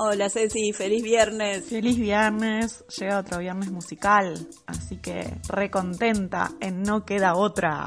[0.00, 1.64] Hola Ceci, feliz viernes.
[1.64, 7.86] Feliz viernes, llega otro viernes musical, así que recontenta en No queda otra.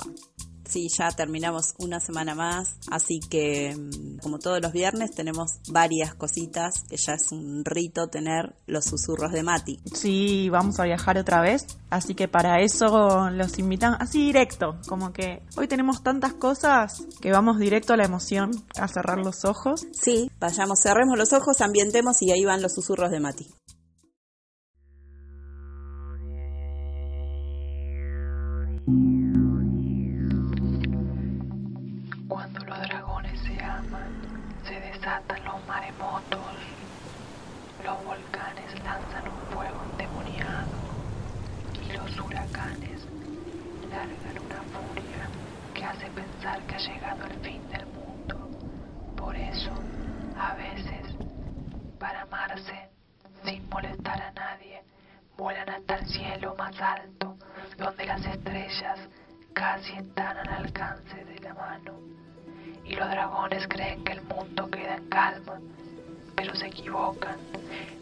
[0.72, 6.16] Sí, ya terminamos una semana más, así que mm, como todos los viernes tenemos varias
[6.16, 9.81] cositas, que ya es un rito tener los susurros de Mati.
[9.94, 15.11] Sí, vamos a viajar otra vez, así que para eso los invitan así directo, como
[15.11, 19.86] que hoy tenemos tantas cosas que vamos directo a la emoción, a cerrar los ojos.
[19.92, 23.49] Sí, vayamos, cerremos los ojos, ambientemos y ahí van los susurros de Mati.
[46.02, 48.50] Hace pensar que ha llegado el fin del mundo.
[49.16, 49.72] Por eso,
[50.36, 51.14] a veces,
[52.00, 52.89] para amarse,
[53.45, 54.82] sin molestar a nadie,
[55.38, 57.36] vuelan hasta el cielo más alto,
[57.78, 59.00] donde las estrellas
[59.54, 61.94] casi están al alcance de la mano
[62.84, 65.60] y los dragones creen que el mundo queda en calma,
[66.36, 67.38] pero se equivocan.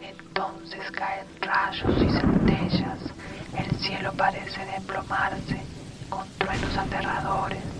[0.01, 2.99] Entonces caen rayos y centellas,
[3.57, 5.61] el cielo parece desplomarse
[6.09, 7.78] con truenos aterradores,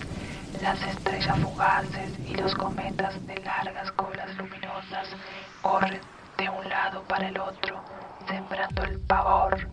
[0.62, 5.08] las estrellas fugaces y los cometas de largas colas luminosas
[5.62, 6.00] corren
[6.36, 7.82] de un lado para el otro,
[8.28, 9.68] sembrando el pavor,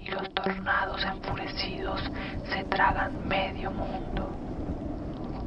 [0.00, 2.00] y los tornados enfurecidos
[2.48, 4.30] se tragan medio mundo.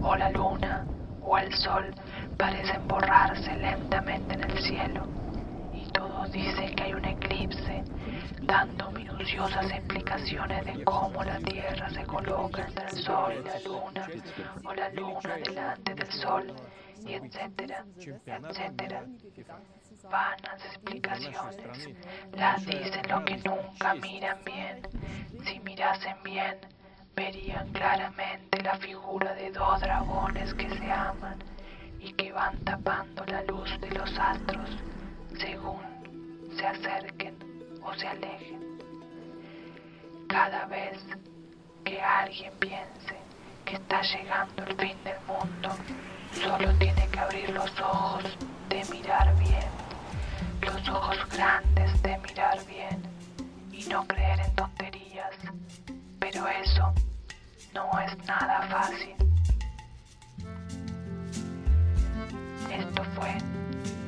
[0.02, 0.86] O la luna,
[1.22, 1.94] o el sol
[2.38, 5.20] parecen borrarse lentamente en el cielo
[6.34, 7.84] y todos dicen que hay un eclipse,
[8.42, 14.08] dando minuciosas explicaciones de cómo la Tierra se coloca entre el sol y la luna,
[14.64, 16.54] o la luna delante del sol,
[17.06, 17.86] y etcétera,
[18.26, 19.06] etcétera.
[20.10, 21.90] Vanas explicaciones,
[22.34, 24.82] las dicen lo que nunca miran bien.
[25.46, 26.58] Si mirasen bien,
[27.16, 31.38] verían claramente la figura de dos dragones que se aman
[32.00, 34.70] y que van tapando la luz de los astros
[35.38, 35.99] según
[36.59, 37.36] se acerquen
[37.81, 38.59] o se alejen.
[40.28, 41.00] Cada vez
[41.86, 43.16] que alguien piense
[43.64, 45.69] que está llegando el fin del mundo,
[46.34, 48.24] solo tiene que abrir los ojos
[48.68, 49.69] de mirar bien,
[50.62, 53.03] los ojos grandes de mirar bien
[53.72, 55.36] y no creer en tonterías.
[56.19, 56.94] Pero eso
[57.74, 59.16] no es nada fácil.
[62.69, 63.38] Esto fue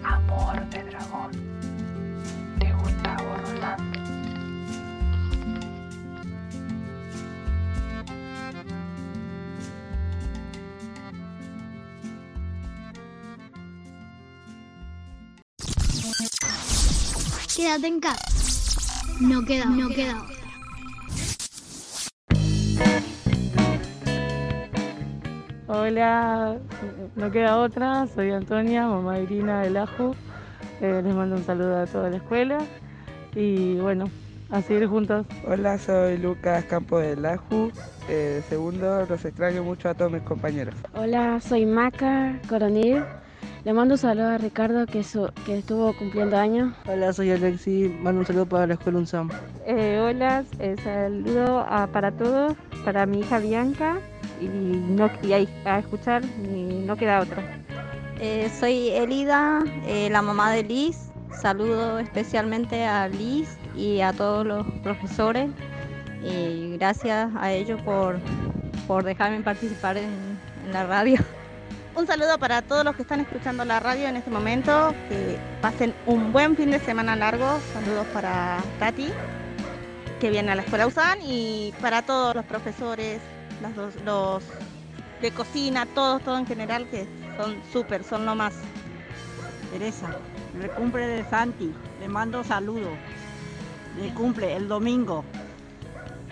[0.03, 1.60] Amor de Dragón.
[17.55, 18.17] Quédate en casa.
[19.19, 20.25] No queda, no queda.
[25.67, 26.57] Hola,
[27.15, 30.15] no queda otra, soy Antonia, mamá Irina del Aju.
[30.81, 32.57] Eh, les mando un saludo a toda la escuela
[33.35, 34.09] y bueno,
[34.49, 35.25] a seguir juntos.
[35.47, 37.71] Hola, soy Lucas Campo del Aju.
[38.49, 40.75] segundo, los extraño mucho a todos mis compañeros.
[40.93, 43.03] Hola, soy Maca Coronel
[43.63, 45.05] Le mando un saludo a Ricardo que,
[45.45, 46.73] que estuvo cumpliendo años.
[46.87, 47.95] Hola, soy Alexi.
[48.01, 49.29] Mando un saludo para la escuela UNSAM.
[49.65, 53.99] Eh, hola, eh, saludo para todos, para mi hija Bianca
[54.41, 55.05] y, no,
[55.65, 57.43] a, escuchar y no queda otra.
[58.19, 61.10] Eh, soy Elida, eh, la mamá de Liz.
[61.39, 65.49] Saludo especialmente a Liz y a todos los profesores.
[66.23, 68.19] Y gracias a ellos por,
[68.87, 70.39] por dejarme participar en,
[70.71, 71.19] la radio.
[71.95, 74.93] Un saludo para todos los que están escuchando la radio en este momento.
[75.09, 77.59] Que pasen un buen fin de semana largo.
[77.73, 79.09] Saludos para Tati,
[80.19, 83.19] que viene a la escuela USAN, y para todos los profesores,
[84.05, 84.43] los,
[85.21, 87.05] de cocina, todos, todo en general, que
[87.37, 88.53] son súper, son lo más.
[89.71, 90.15] Teresa,
[90.59, 92.97] el cumple de Santi, le mando saludos.
[93.99, 95.23] Le cumple el domingo.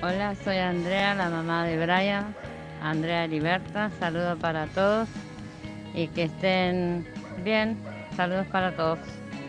[0.01, 2.35] Hola, soy Andrea, la mamá de Brian.
[2.81, 5.09] Andrea Liberta, saludos para todos
[5.93, 7.05] y que estén
[7.43, 7.77] bien.
[8.15, 8.99] Saludos para todos.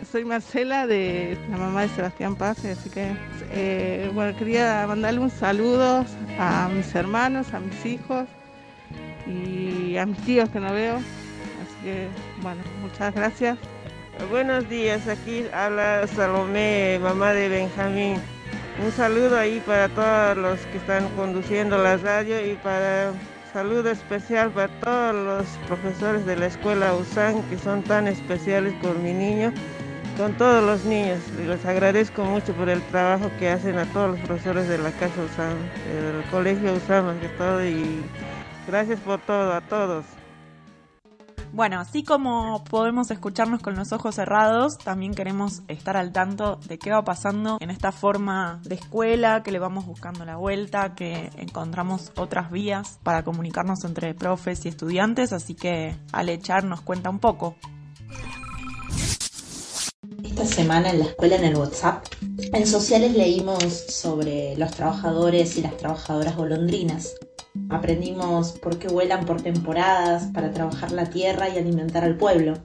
[0.09, 3.11] Soy Marcela, de la mamá de Sebastián Paz, así que
[3.51, 6.05] eh, bueno, quería mandarle un saludo
[6.37, 8.27] a mis hermanos, a mis hijos
[9.25, 10.95] y a mis tíos que no veo.
[10.95, 12.07] Así que
[12.41, 13.57] bueno, muchas gracias.
[14.19, 18.17] Buenos días, aquí habla Salomé, mamá de Benjamín.
[18.83, 23.13] Un saludo ahí para todos los que están conduciendo la radio y para
[23.51, 29.01] saludo especial para todos los profesores de la escuela USAN que son tan especiales con
[29.01, 29.53] mi niño,
[30.17, 31.19] con todos los niños.
[31.47, 35.21] Les agradezco mucho por el trabajo que hacen a todos los profesores de la casa
[35.23, 38.03] USAN, del colegio USAN más que todo y
[38.67, 40.05] gracias por todo a todos.
[41.53, 46.79] Bueno, así como podemos escucharnos con los ojos cerrados, también queremos estar al tanto de
[46.79, 51.29] qué va pasando en esta forma de escuela, que le vamos buscando la vuelta, que
[51.37, 57.19] encontramos otras vías para comunicarnos entre profes y estudiantes, así que Alechar nos cuenta un
[57.19, 57.57] poco.
[60.23, 62.05] Esta semana en la escuela en el WhatsApp,
[62.53, 67.13] en sociales leímos sobre los trabajadores y las trabajadoras golondrinas
[67.71, 72.55] Aprendimos por qué vuelan por temporadas para trabajar la tierra y alimentar al pueblo.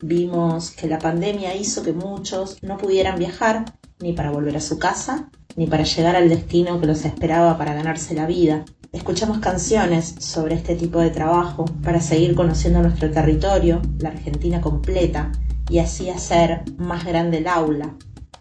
[0.00, 3.64] Vimos que la pandemia hizo que muchos no pudieran viajar
[4.00, 7.74] ni para volver a su casa, ni para llegar al destino que los esperaba para
[7.74, 8.64] ganarse la vida.
[8.90, 15.30] Escuchamos canciones sobre este tipo de trabajo para seguir conociendo nuestro territorio, la Argentina completa,
[15.70, 17.94] y así hacer más grande el aula.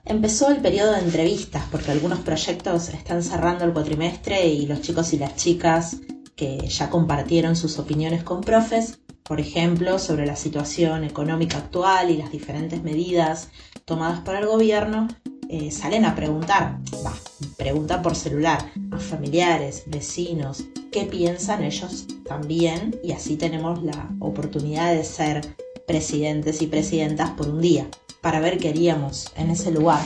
[0.05, 5.13] Empezó el periodo de entrevistas porque algunos proyectos están cerrando el cuatrimestre y los chicos
[5.13, 5.97] y las chicas
[6.35, 12.17] que ya compartieron sus opiniones con profes, por ejemplo, sobre la situación económica actual y
[12.17, 13.49] las diferentes medidas
[13.85, 15.07] tomadas por el gobierno,
[15.49, 17.13] eh, salen a preguntar, va,
[17.57, 24.93] preguntan por celular a familiares, vecinos, qué piensan ellos también y así tenemos la oportunidad
[24.93, 25.55] de ser
[25.87, 27.87] presidentes y presidentas por un día,
[28.21, 30.03] para ver qué haríamos en ese lugar.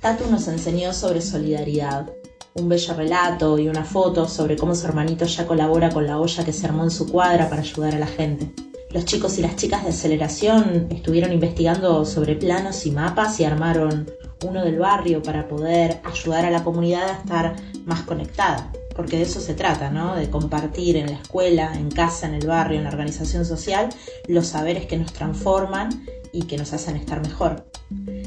[0.00, 2.10] Tatu nos enseñó sobre solidaridad,
[2.54, 6.44] un bello relato y una foto sobre cómo su hermanito ya colabora con la olla
[6.44, 8.52] que se armó en su cuadra para ayudar a la gente.
[8.90, 14.10] Los chicos y las chicas de aceleración estuvieron investigando sobre planos y mapas y armaron
[14.44, 18.72] uno del barrio para poder ayudar a la comunidad a estar más conectada.
[18.96, 20.16] Porque de eso se trata, ¿no?
[20.16, 23.90] De compartir en la escuela, en casa, en el barrio, en la organización social,
[24.26, 27.70] los saberes que nos transforman y que nos hacen estar mejor.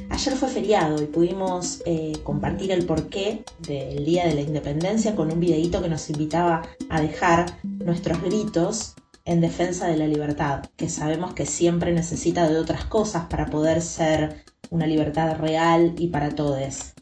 [0.09, 5.31] Ayer fue feriado y pudimos eh, compartir el porqué del Día de la Independencia con
[5.31, 8.95] un videíto que nos invitaba a dejar nuestros gritos
[9.25, 13.81] en defensa de la libertad, que sabemos que siempre necesita de otras cosas para poder
[13.81, 16.93] ser una libertad real y para todos.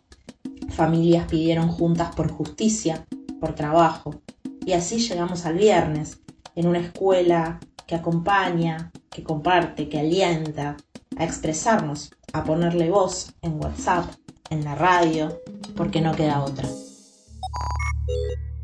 [0.70, 3.06] Familias pidieron juntas por justicia,
[3.40, 4.22] por trabajo,
[4.66, 6.20] y así llegamos al viernes,
[6.56, 10.78] en una escuela que acompaña, que comparte, que alienta,
[11.18, 14.06] a expresarnos, a ponerle voz en WhatsApp,
[14.50, 15.42] en la radio,
[15.76, 16.68] porque no queda otra.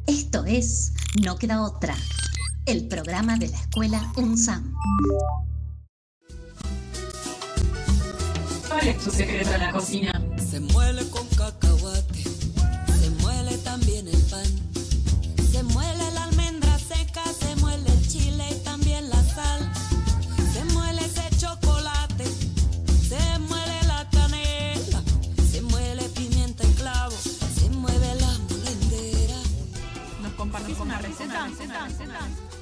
[0.06, 1.96] Esto es No queda otra,
[2.66, 4.74] el programa de la escuela UNSAM.
[8.68, 10.22] ¿Cuál es tu secreto en la cocina?
[10.38, 12.24] Se muele con cacahuate,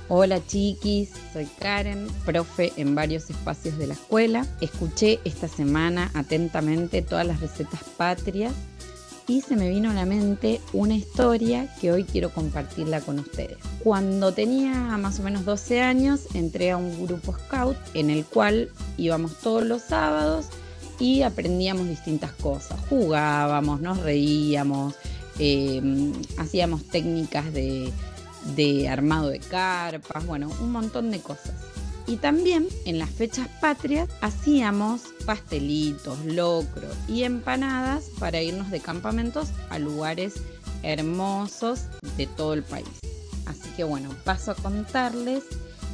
[0.08, 4.46] Hola chiquis, soy Karen, profe en varios espacios de la escuela.
[4.62, 8.54] Escuché esta semana atentamente todas las recetas patrias
[9.28, 13.58] y se me vino a la mente una historia que hoy quiero compartirla con ustedes.
[13.84, 18.70] Cuando tenía más o menos 12 años entré a un grupo scout en el cual
[18.98, 20.50] íbamos todos los sábados
[21.00, 22.80] y aprendíamos distintas cosas.
[22.90, 24.94] Jugábamos, nos reíamos,
[25.40, 25.82] eh,
[26.38, 27.92] hacíamos técnicas de,
[28.56, 31.54] de armado de carpas, bueno, un montón de cosas.
[32.08, 39.50] Y también en las fechas patrias hacíamos pastelitos, locro y empanadas para irnos de campamentos
[39.70, 40.36] a lugares
[40.84, 41.86] hermosos
[42.16, 42.88] de todo el país.
[43.48, 45.44] Así que bueno, paso a contarles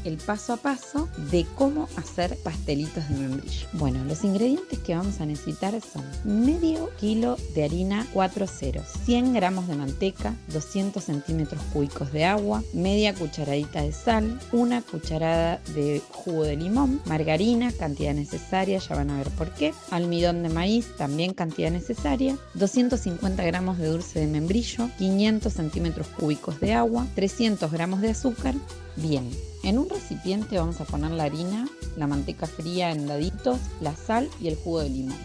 [0.06, 3.68] el paso a paso de cómo hacer pastelitos de membrillo.
[3.74, 9.34] Bueno, los ingredientes que vamos a necesitar son medio kilo de harina 4 ceros, 100
[9.34, 16.02] gramos de manteca, 200 centímetros cúbicos de agua, media cucharadita de sal, una cucharada de
[16.10, 20.88] jugo de limón, margarina, cantidad necesaria, ya van a ver por qué, almidón de maíz,
[20.98, 27.72] también cantidad necesaria, 250 gramos de dulce de membrillo, 500 centímetros cúbicos de agua, 300
[27.72, 28.56] gramos de azúcar,
[28.96, 29.30] bien.
[29.64, 34.30] En un recipiente vamos a poner la harina, la manteca fría en daditos, la sal
[34.42, 35.18] y el jugo de limón.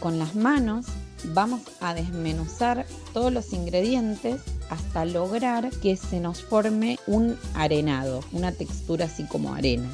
[0.00, 0.86] Con las manos
[1.34, 8.52] vamos a desmenuzar todos los ingredientes hasta lograr que se nos forme un arenado, una
[8.52, 9.88] textura así como arena.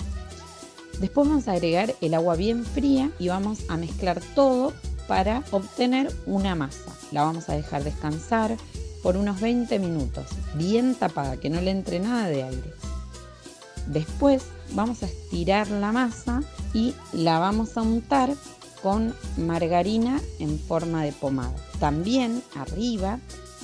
[1.00, 4.73] Después vamos a agregar el agua bien fría y vamos a mezclar todo
[5.09, 6.92] para obtener una masa.
[7.11, 8.56] La vamos a dejar descansar
[9.02, 12.73] por unos 20 minutos, bien tapada, que no le entre nada de aire.
[13.87, 16.43] Después vamos a estirar la masa
[16.75, 18.35] y la vamos a untar
[18.83, 21.55] con margarina en forma de pomada.
[21.81, 23.19] También arriba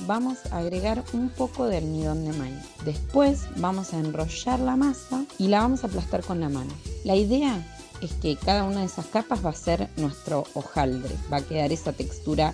[0.07, 2.63] vamos a agregar un poco de almidón de maíz.
[2.85, 6.73] Después vamos a enrollar la masa y la vamos a aplastar con la mano.
[7.03, 7.63] La idea
[8.01, 11.71] es que cada una de esas capas va a ser nuestro hojaldre, va a quedar
[11.71, 12.53] esa textura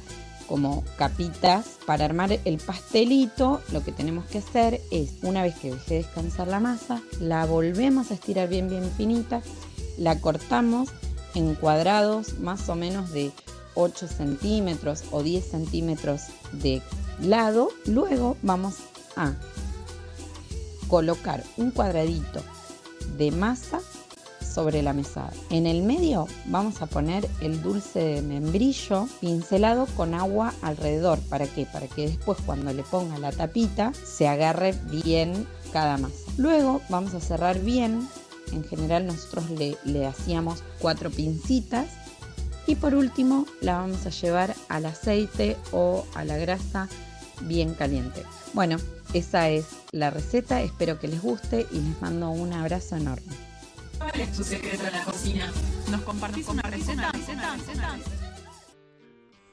[0.49, 1.77] como capitas.
[1.85, 6.47] Para armar el pastelito lo que tenemos que hacer es, una vez que deje descansar
[6.47, 9.41] la masa, la volvemos a estirar bien bien finita,
[9.97, 10.89] la cortamos
[11.35, 13.31] en cuadrados más o menos de
[13.75, 16.81] 8 centímetros o 10 centímetros de
[17.21, 17.69] lado.
[17.85, 18.75] Luego vamos
[19.15, 19.33] a
[20.87, 22.41] colocar un cuadradito
[23.17, 23.79] de masa
[24.59, 25.31] sobre la mesada.
[25.51, 31.17] En el medio vamos a poner el dulce de membrillo pincelado con agua alrededor.
[31.29, 31.65] ¿Para qué?
[31.65, 36.29] Para que después cuando le ponga la tapita se agarre bien cada masa.
[36.35, 38.05] Luego vamos a cerrar bien.
[38.51, 41.87] En general nosotros le, le hacíamos cuatro pincitas.
[42.67, 46.89] Y por último la vamos a llevar al aceite o a la grasa
[47.43, 48.23] bien caliente.
[48.53, 48.75] Bueno,
[49.13, 50.61] esa es la receta.
[50.61, 53.48] Espero que les guste y les mando un abrazo enorme.
[53.99, 55.51] ¿Cuál es tu secreto en la cocina?
[55.91, 57.11] ¿Nos compartís una receta?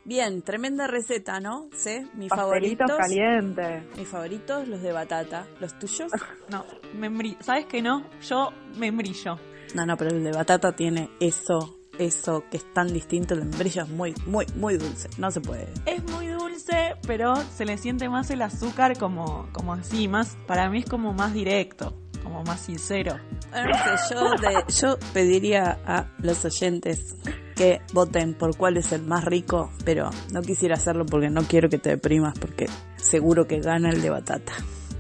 [0.05, 1.69] Bien, tremenda receta, ¿no?
[1.77, 2.97] Sí, mis Pastelitos favoritos.
[2.97, 3.97] calientes.
[3.99, 5.47] Mis favoritos, los de batata.
[5.61, 6.13] ¿Los tuyos?
[6.49, 7.37] No, membrillo.
[7.41, 8.05] ¿Sabes que no?
[8.29, 9.37] Yo membrillo.
[9.75, 13.35] No, no, pero el de batata tiene eso, eso que es tan distinto.
[13.35, 15.09] El de membrillo es muy, muy, muy dulce.
[15.19, 15.67] No se puede.
[15.87, 20.71] Es muy dulce, pero se le siente más el azúcar como, como así, más, para
[20.71, 21.93] mí es como más directo,
[22.27, 23.17] como más sincero.
[23.53, 27.15] No sé, yo, de- yo pediría a los oyentes
[27.55, 31.69] que voten por cuál es el más rico, pero no quisiera hacerlo porque no quiero
[31.69, 32.67] que te deprimas, porque
[32.97, 34.53] seguro que gana el de batata.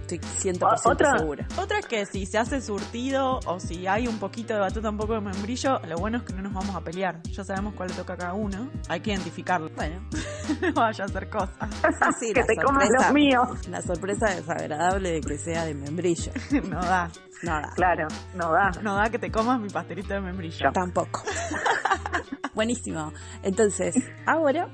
[0.09, 1.49] Estoy 100% Otra, segura.
[1.59, 4.97] otra es que si se hace surtido o si hay un poquito de batata, un
[4.97, 7.21] poco de membrillo, lo bueno es que no nos vamos a pelear.
[7.25, 8.71] Ya sabemos cuál le toca a cada uno.
[8.89, 9.69] Hay que identificarlo.
[9.75, 10.09] Bueno.
[10.61, 11.57] no vaya a hacer cosas.
[12.21, 13.49] Sí, que te comas los míos.
[13.69, 16.31] La sorpresa desagradable de que sea de membrillo.
[16.69, 17.11] no da.
[17.43, 17.73] No da.
[17.75, 18.71] Claro, no da.
[18.83, 20.71] No da que te comas mi pastelito de membrillo.
[20.73, 21.25] Tampoco.
[22.55, 23.13] Buenísimo.
[23.43, 24.69] Entonces, ahora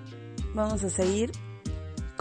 [0.55, 1.33] vamos a seguir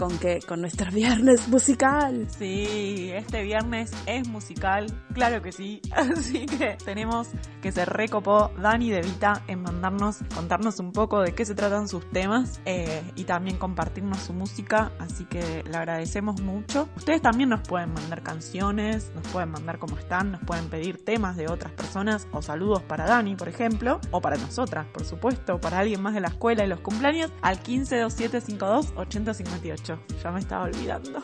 [0.02, 2.26] con que con nuestro viernes musical.
[2.36, 5.80] Sí, este viernes es musical, claro que sí.
[5.92, 7.28] Así que tenemos
[7.60, 11.86] que se recopó Dani de Vita en mandarnos, contarnos un poco de qué se tratan
[11.86, 14.90] sus temas eh, y también compartirnos su música.
[14.98, 16.88] Así que le agradecemos mucho.
[16.96, 21.36] Ustedes también nos pueden mandar canciones, nos pueden mandar cómo están, nos pueden pedir temas
[21.36, 25.78] de otras personas o saludos para Dani, por ejemplo, o para nosotras, por supuesto, para
[25.78, 29.91] alguien más de la escuela y los cumpleaños al 152752 8058.
[30.22, 31.20] Ya me estaba olvidando.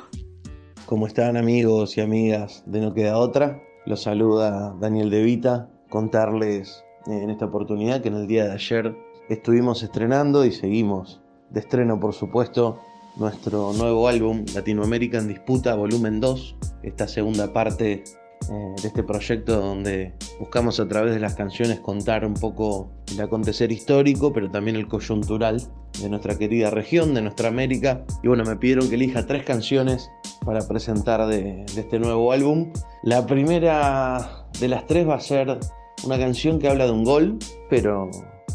[0.86, 3.62] ¿Cómo están amigos y amigas de No Queda Otra?
[3.86, 5.68] Los saluda Daniel De Vita.
[5.90, 8.96] Contarles eh, en esta oportunidad que en el día de ayer
[9.28, 11.20] estuvimos estrenando y seguimos
[11.50, 12.80] de estreno, por supuesto,
[13.16, 16.56] nuestro nuevo álbum Latinoamérica en Disputa, volumen 2.
[16.82, 18.04] Esta segunda parte
[18.50, 23.20] eh, de este proyecto donde buscamos a través de las canciones contar un poco el
[23.20, 25.62] acontecer histórico, pero también el coyuntural
[26.00, 28.04] de nuestra querida región, de nuestra América.
[28.22, 30.10] Y bueno, me pidieron que elija tres canciones
[30.44, 32.72] para presentar de, de este nuevo álbum.
[33.02, 35.58] La primera de las tres va a ser
[36.04, 38.10] una canción que habla de un gol, pero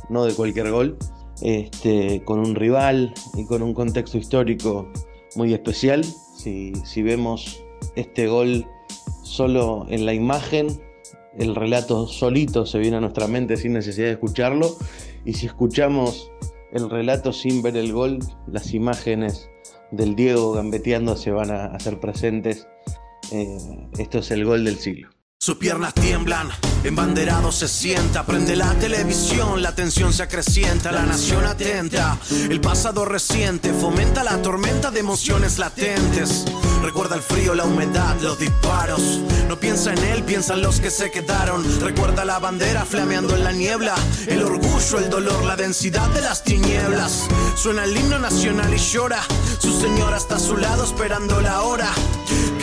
[0.10, 0.98] no de cualquier gol,
[1.42, 4.92] este, con un rival y con un contexto histórico
[5.36, 6.04] muy especial.
[6.04, 7.64] Si, si vemos
[7.96, 8.66] este gol
[9.34, 10.80] solo en la imagen,
[11.38, 14.78] el relato solito se viene a nuestra mente sin necesidad de escucharlo.
[15.26, 16.32] Y si escuchamos
[16.72, 19.50] el relato sin ver el gol, las imágenes
[19.92, 22.68] del Diego gambeteando se van a hacer presentes.
[23.32, 23.58] Eh,
[23.98, 25.10] esto es el gol del siglo.
[25.40, 26.48] Sus piernas tiemblan,
[26.84, 32.18] embanderado se sienta, prende la televisión, la tensión se acrecienta, la nación atenta,
[32.50, 36.46] el pasado reciente fomenta la tormenta de emociones latentes.
[36.84, 39.00] Recuerda el frío, la humedad, los disparos.
[39.48, 41.64] No piensa en él, piensa en los que se quedaron.
[41.80, 43.96] Recuerda la bandera flameando en la niebla,
[44.28, 47.30] el orgullo, el dolor, la densidad de las tinieblas.
[47.56, 49.22] Suena el himno nacional y llora.
[49.60, 51.90] Su señora está a su lado esperando la hora.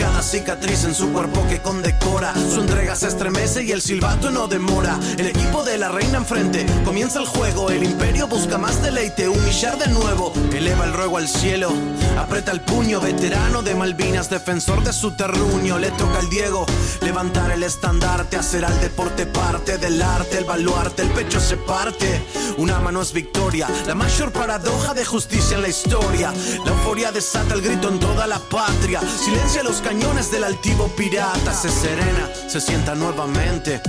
[0.01, 2.33] Cada cicatriz en su cuerpo que condecora.
[2.33, 4.99] Su entrega se estremece y el silbato no demora.
[5.19, 7.69] El equipo de la reina enfrente comienza el juego.
[7.69, 10.33] El imperio busca más deleite, humillar de nuevo.
[10.55, 11.71] Eleva el ruego al cielo,
[12.17, 12.99] aprieta el puño.
[12.99, 15.77] Veterano de Malvinas, defensor de su terruño.
[15.77, 16.65] Le toca al Diego
[17.01, 21.03] levantar el estandarte, hacer al deporte parte del arte, el baluarte.
[21.03, 22.25] El pecho se parte.
[22.57, 26.33] Una mano es victoria, la mayor paradoja de justicia en la historia.
[26.65, 28.99] La euforia desata el grito en toda la patria.
[29.01, 31.53] Silencia los cañones del altivo pirata.
[31.53, 33.81] Se serena, se sienta nuevamente.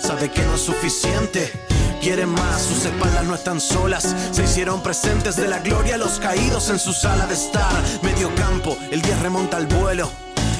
[0.00, 1.52] Sabe que no es suficiente.
[2.00, 4.16] Quiere más, sus espaldas no están solas.
[4.32, 7.74] Se hicieron presentes de la gloria los caídos en su sala de estar.
[8.02, 10.10] Medio campo, el 10 remonta al vuelo.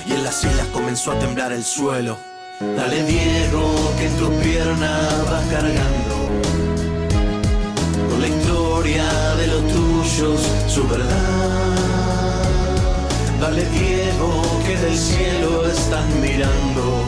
[0.06, 2.18] Y en las islas comenzó a temblar el suelo.
[2.60, 6.28] Dale Diego, que en tu pierna vas cargando.
[8.10, 11.79] Con la historia de los tuyos, su verdad.
[13.40, 17.04] Dale Diego que del cielo están mirando.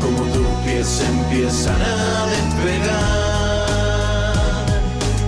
[0.00, 3.64] Como tus pies empiezan a despegar.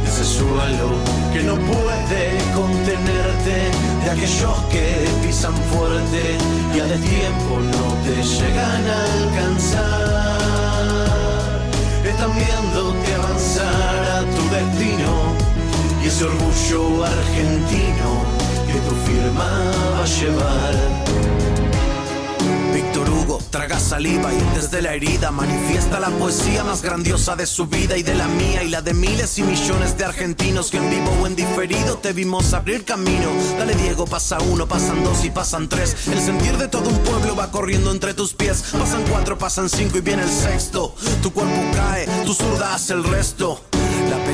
[0.07, 0.89] Ese suelo
[1.35, 3.71] que no puede contenerte
[4.03, 6.39] De aquellos que pisan fuerte
[6.75, 10.47] y a destiempo no te llegan a alcanzar.
[12.07, 15.13] Están viéndote avanzar a tu destino
[16.03, 18.36] Y ese orgullo argentino
[18.67, 19.49] que tu firma
[19.97, 20.75] va a llevar.
[22.75, 27.67] Víctor Hugo traga saliva y desde la herida manifiesta la poesía más grandiosa de su
[27.67, 30.91] vida y de la mía y la de miles y millones de argentinos que en
[30.91, 33.31] vivo o en diferido te vimos abrir camino.
[33.59, 35.97] Dale Diego, pasa uno, pasan dos y pasan tres.
[36.09, 38.63] El sentir de todo un pueblo va corriendo entre tus pies.
[38.73, 40.95] Pasan cuatro, pasan cinco y viene el sexto.
[41.23, 43.61] Tu cuerpo cae, tu zurda hace el resto.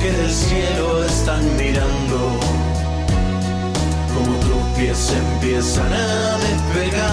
[0.00, 2.38] que del cielo están mirando.
[4.14, 7.08] Como tus pies empiezan a despegar.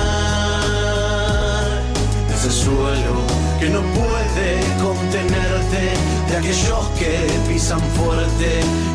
[2.34, 3.15] Ese suelo
[3.60, 5.93] que no puede contenerte,
[6.30, 7.13] de aquellos que
[7.48, 8.50] pisan fuerte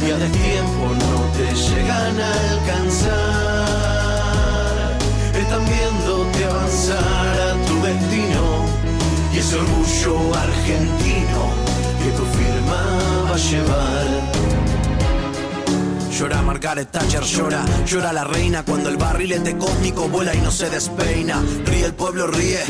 [0.06, 3.70] y a destiempo no te llegan a alcanzar.
[5.34, 8.44] Están viéndote avanzar a tu destino
[9.32, 11.69] y ese orgullo argentino
[12.02, 12.80] que tu firma
[13.28, 14.50] va a llevar.
[16.20, 20.68] Llora Margaret Thatcher, llora, llora la reina cuando el barrilete cósmico vuela y no se
[20.68, 21.42] despeina.
[21.64, 22.62] Ríe el pueblo, ríe,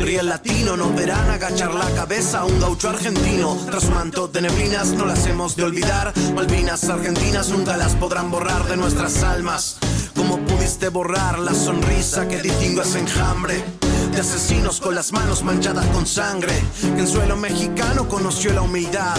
[0.00, 3.58] ríe el latino, nos verán agachar la cabeza a un gaucho argentino.
[3.66, 6.12] Tras un manto de neblinas no las hemos de olvidar.
[6.36, 9.78] Malvinas argentinas nunca las podrán borrar de nuestras almas.
[10.14, 13.81] ¿Cómo pudiste borrar la sonrisa que distingue ese enjambre?
[14.12, 19.16] De asesinos con las manos manchadas con sangre, que en suelo mexicano conoció la humildad.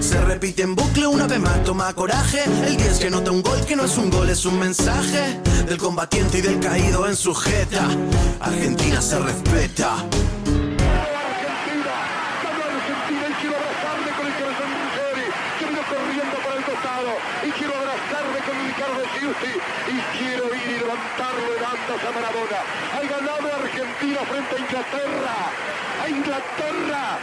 [0.00, 2.44] Se repite en bucle una vez más, toma coraje.
[2.66, 5.78] El 10 que nota un gol que no es un gol, es un mensaje del
[5.78, 7.88] combatiente y del caído en sujeta.
[8.40, 10.04] Argentina se respeta.
[19.88, 22.60] y quiero ir y levantarlo en andas a Maradona.
[23.08, 23.61] Ganado
[23.92, 25.36] Argentina frente a Inglaterra.
[26.02, 27.18] A Inglaterra.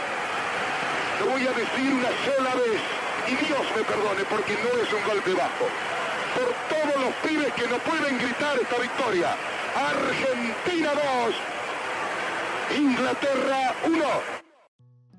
[1.18, 2.80] Lo voy a decir una sola vez
[3.26, 5.66] y Dios me perdone porque no es un golpe bajo.
[6.36, 9.34] Por todos los pibes que no pueden gritar esta victoria.
[9.74, 10.90] Argentina
[12.70, 12.78] 2.
[12.78, 14.04] Inglaterra 1.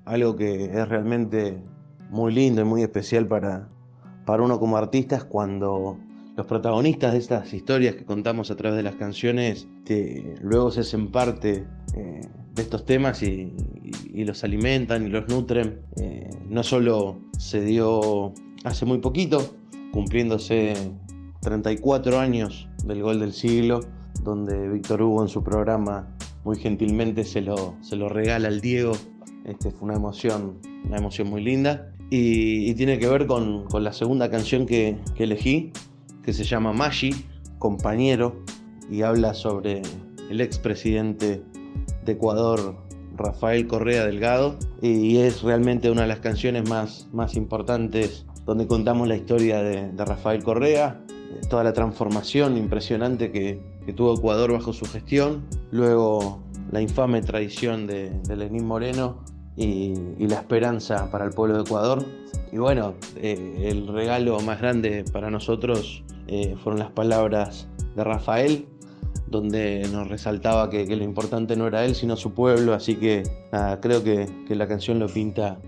[0.06, 1.62] Algo que es realmente
[2.08, 3.68] muy lindo y muy especial para,
[4.24, 5.98] para uno como artista es cuando
[6.36, 10.80] los protagonistas de estas historias que contamos a través de las canciones te- luego se
[10.80, 11.66] hacen parte
[11.96, 12.20] eh,
[12.54, 15.80] de estos temas y, y- y los alimentan y los nutren.
[16.00, 18.32] Eh, no solo se dio
[18.64, 19.54] hace muy poquito,
[19.92, 20.74] cumpliéndose
[21.40, 23.80] 34 años del gol del siglo,
[24.22, 26.14] donde Víctor Hugo en su programa
[26.44, 28.92] muy gentilmente se lo, se lo regala al Diego.
[29.44, 31.92] Este, fue una emoción, una emoción muy linda.
[32.10, 35.72] Y, y tiene que ver con, con la segunda canción que, que elegí,
[36.22, 37.26] que se llama Maggi,
[37.58, 38.42] compañero,
[38.90, 39.82] y habla sobre
[40.30, 41.42] el expresidente
[42.04, 42.76] de Ecuador,
[43.16, 49.06] Rafael Correa Delgado, y es realmente una de las canciones más, más importantes donde contamos
[49.06, 51.00] la historia de, Rafael Correa,
[51.48, 57.86] toda la transformación impresionante que, que tuvo Ecuador bajo su gestión, luego la infame traición
[57.86, 59.22] de, de Lenín Moreno
[59.56, 62.04] y, la esperanza para el pueblo de Ecuador.
[62.52, 68.66] Y bueno, eh, el regalo más grande para nosotros eh, fueron las palabras de Rafael,
[69.26, 72.74] donde nos resaltaba que, lo importante no era él, sino su pueblo.
[72.74, 73.22] Así que
[73.80, 75.58] creo que, que la canción lo pinta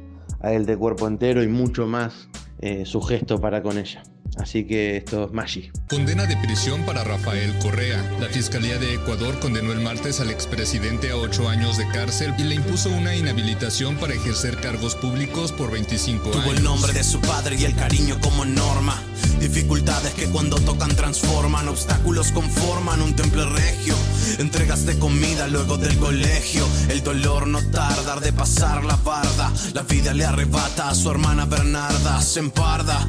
[0.41, 2.29] a él de cuerpo entero y mucho más
[2.61, 4.03] eh, su gesto para con ella.
[4.37, 5.71] Así que esto es Maggi.
[5.89, 8.03] Condena de prisión para Rafael Correa.
[8.21, 12.43] La Fiscalía de Ecuador condenó el martes al expresidente a ocho años de cárcel y
[12.43, 16.57] le impuso una inhabilitación para ejercer cargos públicos por 25 Tuvo años.
[16.57, 19.01] el nombre de su padre y el cariño como norma.
[19.41, 23.95] Dificultades que cuando tocan transforman, obstáculos conforman un temple regio.
[24.39, 26.67] Entregas de comida luego del colegio.
[26.89, 29.53] El dolor no tarda de pasar la barda.
[29.75, 33.07] La vida le arrebata a su hermana Bernarda, se emparda.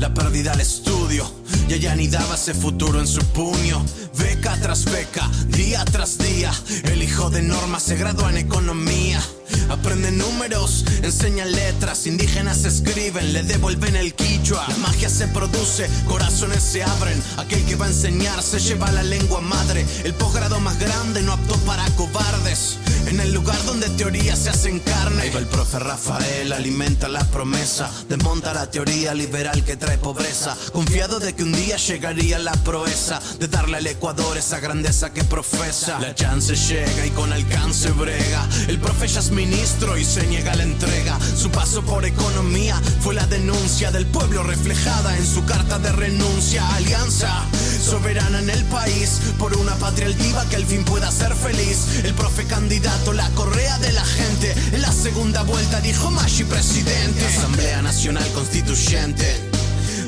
[0.00, 1.30] La pérdida al estudio
[1.68, 3.84] y ella anidaba ese futuro en su puño.
[4.18, 6.52] Beca tras beca, día tras día.
[6.84, 9.20] El hijo de Norma se gradúa en economía.
[9.68, 14.66] Aprende números, enseña letras, indígenas escriben, le devuelven el quichua.
[14.68, 17.22] La magia se produce, corazones se abren.
[17.36, 19.84] Aquel que va a enseñar se lleva la lengua madre.
[20.04, 22.78] El posgrado más grande no apto para cobardes.
[23.06, 25.22] En el lugar donde teorías se hacen carne.
[25.22, 27.90] Ahí el profe Rafael, alimenta la promesa.
[28.08, 30.56] Desmonta la teoría liberal que trae pobreza.
[30.72, 35.24] Confiado de que un día llegaría la proeza de darle al Ecuador esa grandeza que
[35.24, 35.98] profesa.
[36.00, 38.48] La chance llega y con alcance brega.
[38.68, 41.18] El profe ya es ministro y se niega la entrega.
[41.36, 46.66] Su paso por economía fue la denuncia del pueblo reflejada en su carta de renuncia.
[46.74, 47.44] Alianza
[47.82, 52.04] soberana en el país por una patria altiva que al fin pueda ser feliz.
[52.04, 54.54] El profe candidato, la correa de la gente.
[54.72, 57.26] En la segunda vuelta dijo Mashi presidente.
[57.26, 59.53] Asamblea Nacional Constituyente.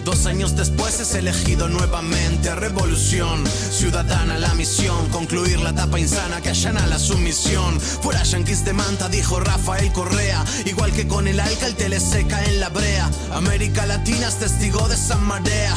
[0.07, 2.55] Dos años después es elegido nuevamente.
[2.55, 3.43] Revolución
[3.73, 5.09] ciudadana, la misión.
[5.09, 7.81] Concluir la etapa insana que allana la sumisión.
[7.81, 10.45] Fuera yanquis de manta, dijo Rafael Correa.
[10.65, 13.11] Igual que con el alca, el tele seca en la brea.
[13.33, 15.75] América Latina es testigo de esa marea.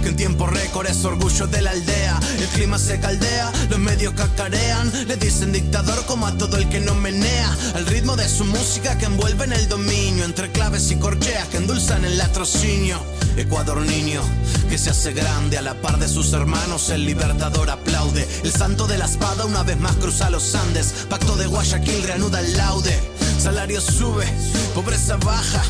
[0.00, 2.20] Que en tiempo récord es orgullo de la aldea.
[2.38, 4.92] El clima se caldea, los medios cacarean.
[5.08, 7.52] Le dicen dictador como a todo el que no menea.
[7.74, 10.24] Al ritmo de su música que envuelve en el dominio.
[10.24, 13.02] Entre claves y corcheas que endulzan el latrocinio.
[13.36, 14.22] Ecuador niño,
[14.68, 18.26] que se hace grande a la par de sus hermanos, el libertador aplaude.
[18.44, 22.40] El santo de la espada una vez más cruza los Andes, pacto de Guayaquil reanuda
[22.40, 22.98] el laude.
[23.38, 24.26] Salario sube,
[24.74, 25.62] pobreza baja.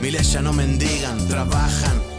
[0.00, 2.15] Miles ya no mendigan, trabajan.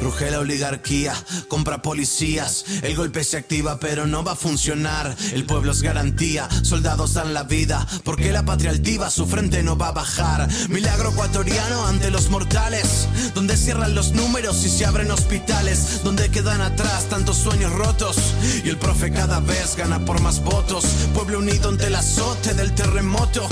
[0.00, 1.14] Ruge la oligarquía,
[1.48, 2.64] compra policías.
[2.82, 5.16] El golpe se activa, pero no va a funcionar.
[5.32, 7.86] El pueblo es garantía, soldados dan la vida.
[8.04, 10.48] Porque la patria altiva, su frente no va a bajar.
[10.68, 13.08] Milagro ecuatoriano ante los mortales.
[13.34, 16.02] Donde cierran los números y se abren hospitales.
[16.04, 18.16] Donde quedan atrás tantos sueños rotos.
[18.64, 20.84] Y el profe cada vez gana por más votos.
[21.14, 23.48] Pueblo unido ante el azote del terremoto.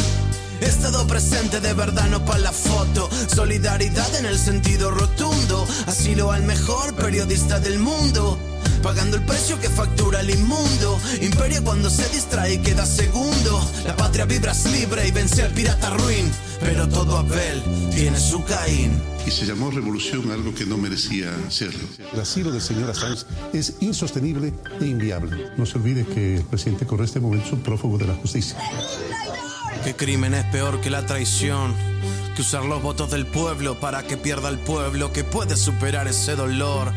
[0.60, 3.08] Estado presente de verdad, no para la foto.
[3.34, 5.66] Solidaridad en el sentido rotundo.
[5.86, 8.38] Asilo al mejor periodista del mundo.
[8.82, 10.98] Pagando el precio que factura el inmundo.
[11.20, 13.60] Imperio cuando se distrae y queda segundo.
[13.86, 16.30] La patria vibras libre y vence al pirata ruin.
[16.60, 17.62] Pero todo Abel
[17.94, 18.92] tiene su Caín.
[19.26, 21.80] Y se llamó revolución algo que no merecía serlo.
[22.12, 25.50] El asilo del señor Assange es insostenible e inviable.
[25.56, 28.56] No se olvide que el presidente corre este momento es un prófugo de la justicia.
[29.84, 31.74] ¿Qué crimen es peor que la traición?
[32.34, 36.34] Que usar los votos del pueblo para que pierda el pueblo que puede superar ese
[36.34, 36.92] dolor.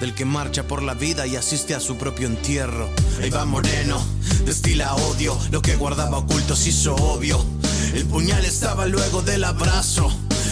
[0.00, 2.88] Del que marcha por la vida y asiste a su propio entierro.
[3.20, 4.00] Ahí va Moreno,
[4.44, 7.44] destila odio, lo que guardaba oculto se hizo obvio.
[7.94, 10.08] El puñal estaba luego del abrazo.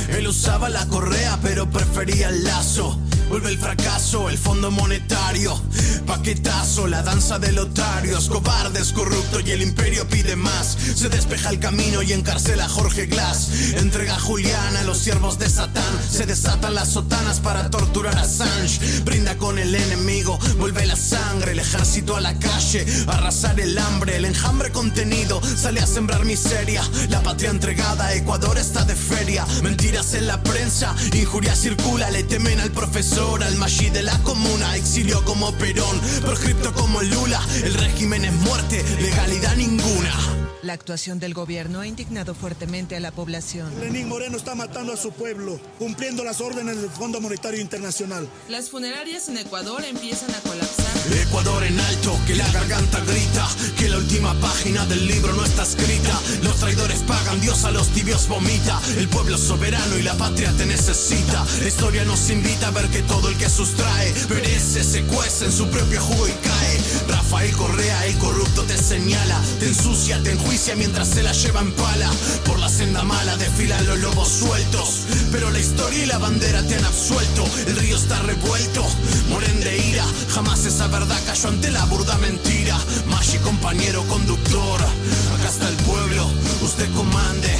[0.08, 2.98] Él usaba la correa, pero prefería el lazo.
[3.28, 5.60] Vuelve el fracaso, el fondo monetario.
[6.06, 8.28] Paquetazo, la danza de lotarios.
[8.28, 10.76] Cobardes, corrupto y el imperio pide más.
[10.94, 13.72] Se despeja el camino y encarcela a Jorge Glass.
[13.76, 15.85] Entrega a Julián a los siervos de Satán.
[16.10, 19.00] Se desatan las sotanas para torturar a Assange.
[19.04, 21.52] Brinda con el enemigo, vuelve la sangre.
[21.52, 24.16] El ejército a la calle, arrasar el hambre.
[24.16, 26.82] El enjambre contenido sale a sembrar miseria.
[27.08, 29.46] La patria entregada, Ecuador está de feria.
[29.62, 32.10] Mentiras en la prensa, injuria circula.
[32.10, 37.40] Le temen al profesor al Maggi de la comuna, exilio como Perón, proscripto como Lula,
[37.64, 40.35] el régimen es muerte, legalidad ninguna.
[40.66, 43.72] La actuación del gobierno ha indignado fuertemente a la población.
[43.78, 48.28] Lenín Moreno está matando a su pueblo, cumpliendo las órdenes del Fondo Monetario Internacional.
[48.48, 50.86] Las funerarias en Ecuador empiezan a colapsar.
[51.22, 53.46] Ecuador en alto, que la garganta grita,
[53.78, 56.20] que la última página del libro no está escrita.
[56.42, 58.80] Los traidores pagan, Dios a los tibios vomita.
[58.98, 61.46] El pueblo soberano y la patria te necesita.
[61.60, 65.52] La historia nos invita a ver que todo el que sustrae perece, se cuece en
[65.52, 66.80] su propio jugo y cae.
[67.26, 71.72] Rafael Correa, el corrupto te señala, te ensucia, te enjuicia mientras se la lleva en
[71.72, 72.08] pala.
[72.44, 76.76] Por la senda mala desfilan los lobos sueltos, pero la historia y la bandera te
[76.76, 77.44] han absuelto.
[77.66, 78.86] El río está revuelto,
[79.28, 82.78] moren de ira, jamás esa verdad cayó ante la burda mentira.
[83.08, 86.30] Maggi, compañero conductor, acá está el pueblo,
[86.62, 87.50] usted comande.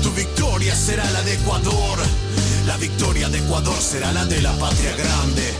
[0.00, 1.98] Tu victoria será la de Ecuador,
[2.68, 5.57] la victoria de Ecuador será la de la patria grande.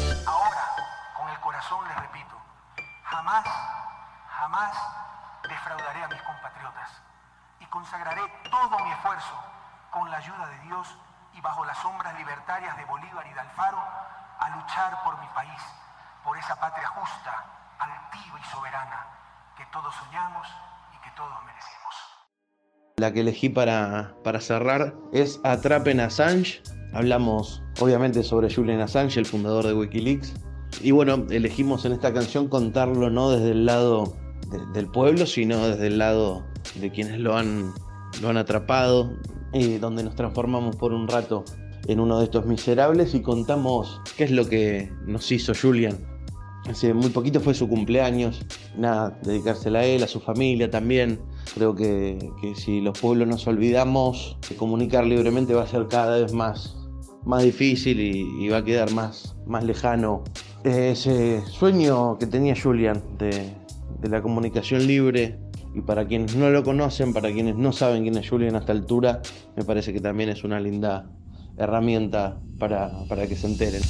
[4.58, 4.74] Jamás
[5.48, 6.90] defraudaré a mis compatriotas
[7.60, 9.34] y consagraré todo mi esfuerzo
[9.92, 10.88] con la ayuda de Dios
[11.36, 15.62] y bajo las sombras libertarias de Bolívar y de Alfaro a luchar por mi país,
[16.24, 17.44] por esa patria justa,
[17.78, 19.06] altiva y soberana
[19.56, 20.48] que todos soñamos
[20.92, 21.94] y que todos merecemos.
[22.96, 26.62] La que elegí para, para cerrar es Atrapen a Assange.
[26.94, 30.34] Hablamos obviamente sobre Julian Assange, el fundador de Wikileaks.
[30.80, 34.16] Y bueno, elegimos en esta canción contarlo no desde el lado
[34.50, 36.44] de- del pueblo, sino desde el lado
[36.80, 37.72] de quienes lo han,
[38.22, 39.10] lo han atrapado,
[39.52, 41.44] y donde nos transformamos por un rato
[41.86, 45.96] en uno de estos miserables y contamos qué es lo que nos hizo Julian.
[46.68, 48.44] Hace muy poquito fue su cumpleaños,
[48.76, 51.18] nada, dedicársela a él, a su familia también.
[51.54, 56.34] Creo que, que si los pueblos nos olvidamos, comunicar libremente va a ser cada vez
[56.34, 56.76] más,
[57.24, 60.24] más difícil y, y va a quedar más, más lejano
[60.64, 63.54] ese sueño que tenía Julian de,
[64.00, 65.38] de la comunicación libre.
[65.74, 68.72] Y para quienes no lo conocen, para quienes no saben quién es Julian a esta
[68.72, 69.20] altura,
[69.56, 71.10] me parece que también es una linda
[71.56, 73.82] herramienta para, para que se enteren.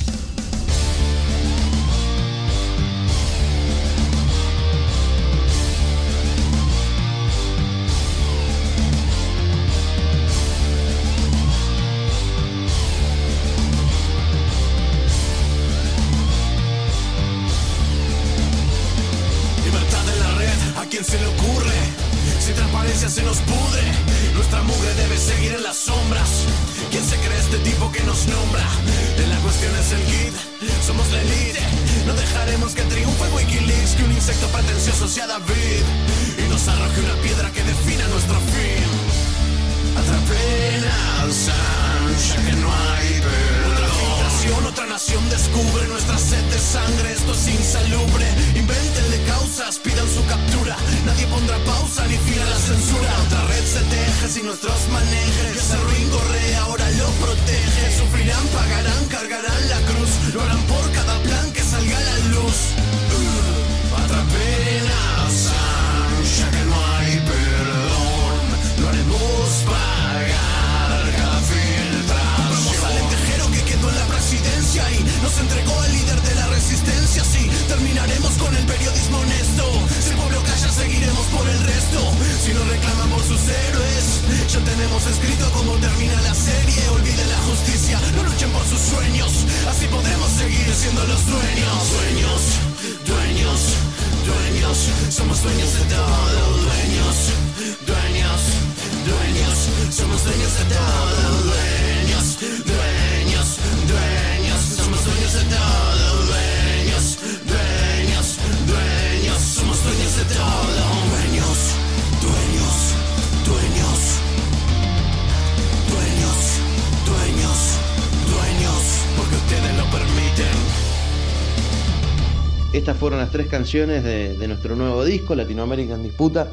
[122.88, 126.48] Estas fueron las tres canciones de, nuestro nuevo disco, Latinoamérica en Disputa,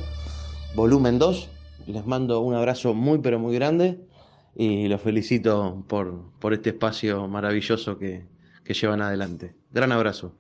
[0.76, 1.50] volumen 2.
[1.88, 4.02] Les mando un abrazo muy pero muy grande
[4.54, 8.26] y los felicito por, por este espacio maravilloso que,
[8.66, 9.56] que llevan adelante.
[9.72, 10.36] Gran abrazo.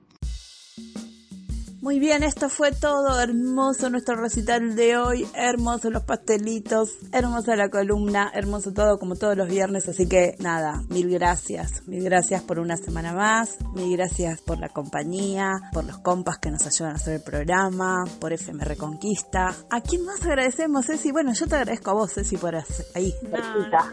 [1.85, 3.21] Muy bien, esto fue todo.
[3.21, 5.27] Hermoso nuestro recital de hoy.
[5.35, 6.97] Hermosos los pastelitos.
[7.11, 8.31] Hermosa la columna.
[8.33, 9.87] Hermoso todo como todos los viernes.
[9.87, 11.87] Así que nada, mil gracias.
[11.87, 13.59] Mil gracias por una semana más.
[13.75, 15.51] Mil gracias por la compañía.
[15.73, 18.03] Por los compas que nos ayudan a hacer el programa.
[18.19, 19.53] Por FM Reconquista.
[19.69, 21.11] ¿A quién más agradecemos, Ceci?
[21.11, 22.55] Bueno, yo te agradezco a vos, Ceci, por
[22.95, 23.13] ahí.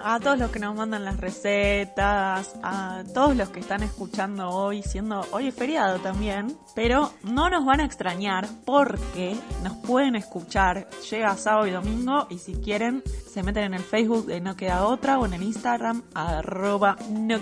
[0.02, 4.82] A todos los que nos mandan las recetas, a todos los que están escuchando hoy,
[4.82, 10.88] siendo hoy es feriado también, pero no nos van a extrañar porque nos pueden escuchar,
[11.10, 14.86] llega sábado y domingo y si quieren se meten en el Facebook de No Queda
[14.86, 17.40] Otra o en el Instagram arroba no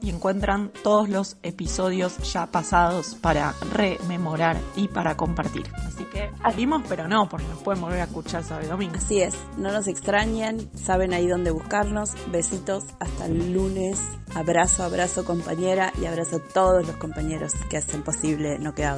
[0.00, 5.70] y encuentran todos los episodios ya pasados para rememorar y para compartir.
[5.86, 8.96] Así que salimos, pero no, porque nos pueden volver a escuchar sábado y domingo.
[8.96, 12.14] Así es, no nos extrañen, saben ahí dónde buscarnos.
[12.30, 14.00] Besitos, hasta el lunes.
[14.34, 18.97] Abrazo, abrazo compañera y abrazo a todos los compañeros que hacen posible No Queda